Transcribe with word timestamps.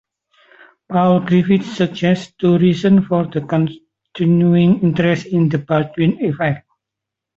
Paul 0.89 1.19
Griffiths 1.27 1.77
suggests 1.77 2.33
two 2.39 2.57
reasons 2.57 3.05
for 3.05 3.27
the 3.27 3.39
continuing 3.41 4.81
interest 4.81 5.27
in 5.27 5.47
the 5.47 5.59
Baldwin 5.59 6.17
effect. 6.25 6.67